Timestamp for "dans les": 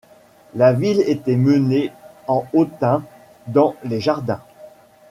3.45-3.99